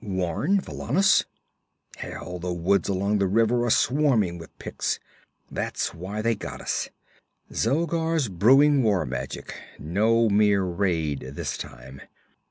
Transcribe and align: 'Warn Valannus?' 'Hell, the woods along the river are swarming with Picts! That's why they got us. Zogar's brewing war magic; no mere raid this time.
'Warn 0.03 0.59
Valannus?' 0.59 1.25
'Hell, 1.97 2.39
the 2.39 2.51
woods 2.51 2.89
along 2.89 3.19
the 3.19 3.27
river 3.27 3.63
are 3.67 3.69
swarming 3.69 4.39
with 4.39 4.57
Picts! 4.57 4.99
That's 5.51 5.93
why 5.93 6.23
they 6.23 6.33
got 6.33 6.59
us. 6.59 6.89
Zogar's 7.53 8.27
brewing 8.27 8.81
war 8.81 9.05
magic; 9.05 9.53
no 9.77 10.27
mere 10.27 10.63
raid 10.63 11.19
this 11.35 11.55
time. 11.55 12.01